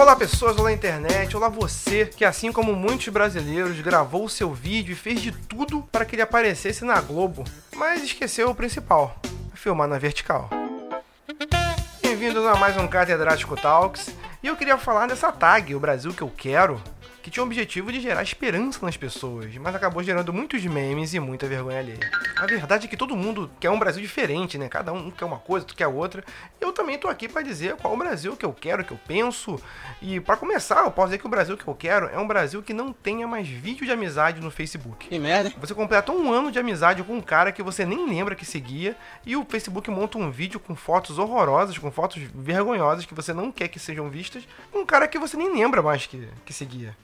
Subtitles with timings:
[0.00, 4.94] Olá pessoas, olá internet, olá você que assim como muitos brasileiros gravou o seu vídeo
[4.94, 7.44] e fez de tudo para que ele aparecesse na Globo,
[7.76, 9.14] mas esqueceu o principal,
[9.52, 10.48] filmar na vertical.
[12.00, 14.08] Bem-vindos a mais um Catedrático Talks,
[14.42, 16.82] e eu queria falar dessa tag, o Brasil que eu quero,
[17.22, 21.20] que tinha o objetivo de gerar esperança nas pessoas, mas acabou gerando muitos memes e
[21.20, 22.10] muita vergonha alheia.
[22.36, 24.68] A verdade é que todo mundo quer um Brasil diferente, né?
[24.68, 26.24] Cada um quer uma coisa, tu quer outra.
[26.60, 29.60] Eu também tô aqui para dizer qual o Brasil que eu quero, que eu penso.
[30.00, 32.62] E para começar, eu posso dizer que o Brasil que eu quero é um Brasil
[32.62, 35.08] que não tenha mais vídeo de amizade no Facebook.
[35.08, 35.52] Que merda.
[35.60, 38.96] Você completa um ano de amizade com um cara que você nem lembra que seguia
[39.24, 43.52] e o Facebook monta um vídeo com fotos horrorosas, com fotos vergonhosas que você não
[43.52, 46.96] quer que sejam vistas, com um cara que você nem lembra mais que, que seguia.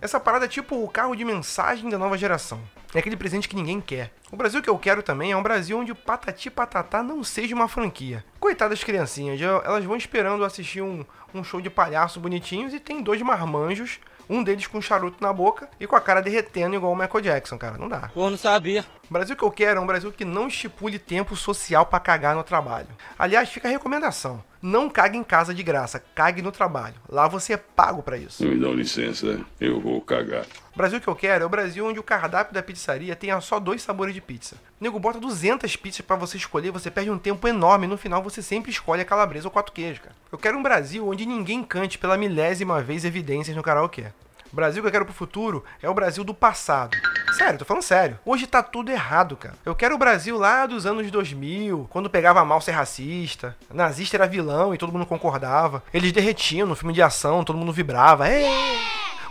[0.00, 2.60] Essa parada é tipo o carro de mensagem da nova geração.
[2.94, 4.12] É aquele presente que ninguém quer.
[4.30, 7.54] O Brasil que eu quero também é um Brasil onde o patati patatá não seja
[7.54, 8.24] uma franquia.
[8.40, 13.20] Coitadas criancinhas, elas vão esperando assistir um, um show de palhaço bonitinhos e tem dois
[13.20, 16.96] marmanjos um deles com um charuto na boca e com a cara derretendo igual o
[16.96, 17.78] Michael Jackson, cara.
[17.78, 18.10] Não dá.
[18.12, 18.84] Pô, não sabia.
[19.08, 22.36] O Brasil que eu quero é um Brasil que não estipule tempo social para cagar
[22.36, 22.88] no trabalho.
[23.18, 24.42] Aliás, fica a recomendação.
[24.60, 26.96] Não cague em casa de graça, cague no trabalho.
[27.08, 28.44] Lá você é pago para isso.
[28.44, 30.44] Me dá licença, eu vou cagar.
[30.74, 33.60] O Brasil que eu quero é o Brasil onde o cardápio da pizzaria tenha só
[33.60, 34.56] dois sabores de pizza.
[34.80, 37.96] O nego bota 200 pizzas para você escolher, você perde um tempo enorme e no
[37.96, 40.14] final você sempre escolhe a calabresa ou quatro queijos, cara.
[40.30, 44.06] Eu quero um Brasil onde ninguém cante pela milésima vez evidências no karaokê.
[44.52, 46.96] O Brasil que eu quero pro futuro é o Brasil do passado.
[47.36, 48.18] Sério, tô falando sério.
[48.24, 49.54] Hoje tá tudo errado, cara.
[49.64, 53.54] Eu quero o Brasil lá dos anos 2000, quando pegava mal ser racista.
[53.72, 55.82] Nazista era vilão e todo mundo concordava.
[55.92, 58.26] Eles derretiam no filme de ação, todo mundo vibrava.
[58.26, 58.48] É!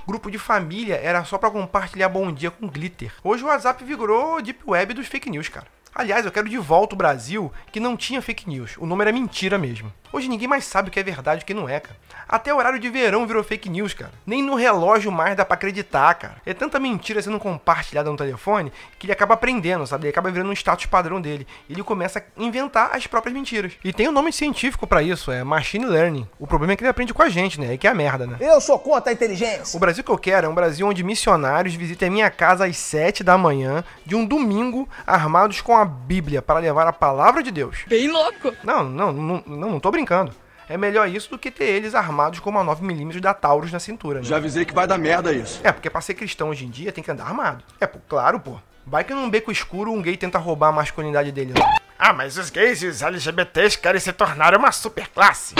[0.08, 3.12] Grupo de família era só para compartilhar bom dia com glitter.
[3.24, 5.66] Hoje o WhatsApp vigorou deep web dos fake news, cara.
[5.94, 8.78] Aliás, eu quero de volta o Brasil que não tinha fake news.
[8.78, 9.92] O nome era mentira mesmo.
[10.12, 11.98] Hoje ninguém mais sabe o que é verdade e o que não é, cara.
[12.28, 14.12] Até o horário de verão virou fake news, cara.
[14.26, 16.36] Nem no relógio mais dá pra acreditar, cara.
[16.46, 20.06] É tanta mentira sendo compartilhada no telefone que ele acaba aprendendo, sabe?
[20.06, 21.48] Ele acaba virando um status padrão dele.
[21.70, 23.74] Ele começa a inventar as próprias mentiras.
[23.84, 26.28] E tem um nome científico para isso, é Machine Learning.
[26.40, 27.74] O problema é que ele aprende com a gente, né?
[27.74, 28.38] É que é a merda, né?
[28.40, 29.78] Eu sou contra a inteligência.
[29.78, 32.78] O Brasil que eu quero é um Brasil onde missionários visitem a minha casa às
[32.78, 37.52] 7 da manhã de um domingo armados com a Bíblia para levar a palavra de
[37.52, 37.86] Deus.
[37.88, 38.54] Bem louco.
[38.64, 40.32] Não, não, não, não, não tô brincando.
[40.70, 44.20] É melhor isso do que ter eles armados com uma 9mm da Taurus na cintura,
[44.20, 44.26] né?
[44.26, 45.60] Já avisei que vai dar merda isso.
[45.64, 47.64] É, porque pra ser cristão hoje em dia tem que andar armado.
[47.80, 48.60] É, pô, claro, pô.
[48.86, 51.54] Vai que num beco escuro um gay tenta roubar a masculinidade dele.
[51.98, 55.56] Ah, mas os gays e os LGBTs querem se tornar uma superclasse.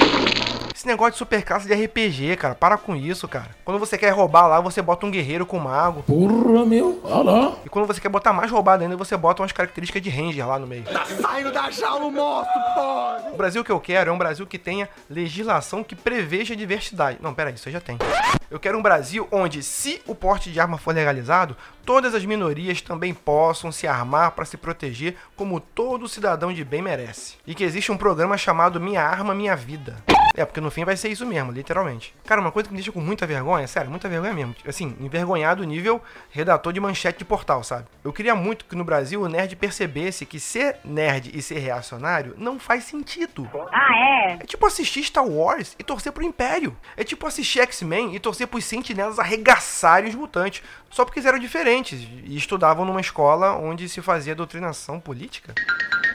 [0.78, 3.50] Esse negócio de superclasse de RPG, cara, para com isso, cara.
[3.66, 6.04] Quando você quer roubar lá, você bota um guerreiro com um mago.
[6.04, 7.56] Porra, meu, olha lá.
[7.66, 10.60] E quando você quer botar mais roubado ainda, você bota umas características de ranger lá
[10.60, 10.84] no meio.
[10.84, 13.32] Tá saindo da jaula, monstro, pô!
[13.34, 17.18] O Brasil que eu quero é um Brasil que tenha legislação que preveja a diversidade.
[17.24, 17.98] Não, pera aí, isso já tem.
[18.52, 21.58] Eu quero um Brasil onde, se o porte de arma for legalizado,
[21.88, 26.84] todas as minorias também possam se armar para se proteger como todo cidadão de bem
[26.84, 27.34] merece.
[27.48, 29.96] E que existe um programa chamado Minha Arma Minha Vida.
[30.38, 32.14] É, porque no fim vai ser isso mesmo, literalmente.
[32.24, 34.56] Cara, uma coisa que me deixa com muita vergonha, sério, muita vergonha mesmo.
[34.68, 36.00] Assim, envergonhado nível
[36.30, 37.88] redator de manchete de portal, sabe?
[38.04, 42.36] Eu queria muito que no Brasil o nerd percebesse que ser nerd e ser reacionário
[42.38, 43.50] não faz sentido.
[43.74, 44.34] Ah, é?
[44.34, 46.78] É tipo assistir Star Wars e torcer pro Império.
[46.96, 50.62] É tipo assistir X-Men e torcer pros sentinelas arregaçarem os mutantes.
[50.92, 55.56] Só porque eles eram diferentes e estudavam numa escola onde se fazia doutrinação política.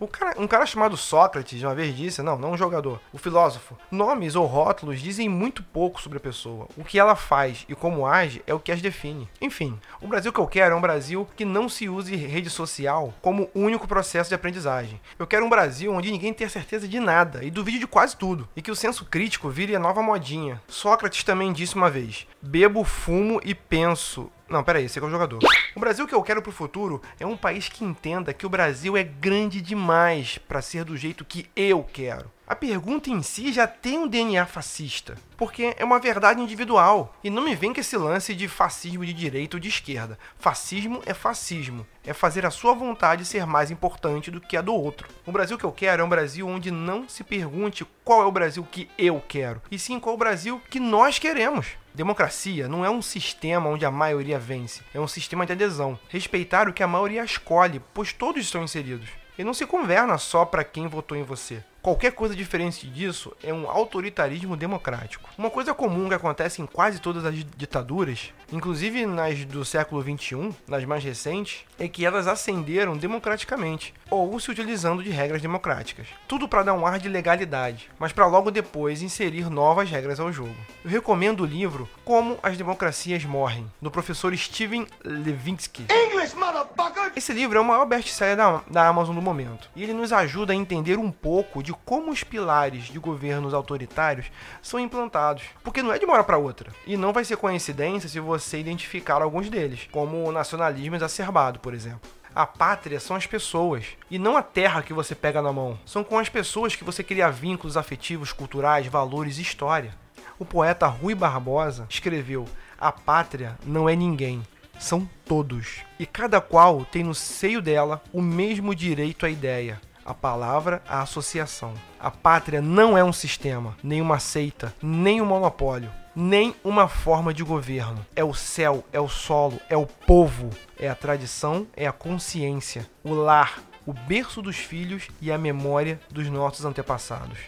[0.02, 3.78] O cara, um cara chamado Sócrates uma vez disse, não, não um jogador, o filósofo,
[3.88, 6.66] nomes ou rótulos dizem muito pouco sobre a pessoa.
[6.76, 9.28] O que ela faz e como age é o que as define.
[9.40, 13.14] Enfim, o Brasil que eu quero é um Brasil que não se use rede social
[13.22, 15.00] como único processo de aprendizagem.
[15.20, 18.48] Eu quero um Brasil onde ninguém tenha certeza de nada e duvide de quase tudo,
[18.56, 20.60] e que o senso crítico vire a nova modinha.
[20.66, 24.28] Sócrates também disse uma vez: bebo, fumo e penso.
[24.52, 25.38] Não, peraí, esse é o jogador.
[25.74, 28.98] O Brasil que eu quero pro futuro é um país que entenda que o Brasil
[28.98, 32.30] é grande demais para ser do jeito que eu quero.
[32.52, 37.16] A pergunta em si já tem um DNA fascista, porque é uma verdade individual.
[37.24, 40.18] E não me vem com esse lance de fascismo de direita ou de esquerda.
[40.38, 41.86] Fascismo é fascismo.
[42.04, 45.08] É fazer a sua vontade ser mais importante do que a do outro.
[45.24, 48.30] O Brasil que eu quero é um Brasil onde não se pergunte qual é o
[48.30, 51.68] Brasil que eu quero, e sim qual é o Brasil que nós queremos.
[51.94, 55.98] Democracia não é um sistema onde a maioria vence, é um sistema de adesão.
[56.10, 59.21] Respeitar o que a maioria escolhe, pois todos estão inseridos.
[59.38, 61.62] E não se governa só para quem votou em você.
[61.82, 65.28] Qualquer coisa diferente disso é um autoritarismo democrático.
[65.36, 70.54] Uma coisa comum que acontece em quase todas as ditaduras, inclusive nas do século XXI,
[70.68, 76.06] nas mais recentes, é que elas ascenderam democraticamente ou se utilizando de regras democráticas.
[76.28, 80.32] Tudo para dar um ar de legalidade, mas para logo depois inserir novas regras ao
[80.32, 80.54] jogo.
[80.84, 85.86] Eu recomendo o livro Como as Democracias Morrem, do professor Steven Levitsky.
[85.90, 87.01] English, motherfucker!
[87.14, 90.54] Esse livro é o maior best-seller da, da Amazon no momento, e ele nos ajuda
[90.54, 94.32] a entender um pouco de como os pilares de governos autoritários
[94.62, 98.08] são implantados, porque não é de uma hora para outra, e não vai ser coincidência
[98.08, 102.00] se você identificar alguns deles, como o nacionalismo exacerbado, por exemplo.
[102.34, 105.78] A pátria são as pessoas, e não a terra que você pega na mão.
[105.84, 109.94] São com as pessoas que você cria vínculos afetivos, culturais, valores e história.
[110.38, 112.46] O poeta Rui Barbosa escreveu:
[112.80, 114.42] A pátria não é ninguém,
[114.82, 115.80] são todos.
[115.98, 121.02] E cada qual tem no seio dela o mesmo direito à ideia, a palavra, a
[121.02, 121.74] associação.
[121.98, 127.32] A pátria não é um sistema, nem uma seita, nem um monopólio, nem uma forma
[127.32, 128.04] de governo.
[128.14, 132.88] É o céu, é o solo, é o povo, é a tradição, é a consciência,
[133.04, 137.38] o lar, o berço dos filhos e a memória dos nossos antepassados.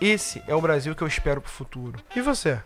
[0.00, 2.00] Esse é o Brasil que eu espero para o futuro.
[2.14, 2.60] E você?